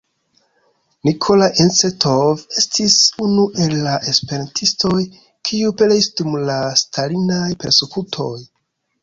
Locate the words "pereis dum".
5.83-6.35